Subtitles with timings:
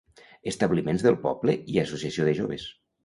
[0.51, 2.65] Establiments del poble i Associació de joves.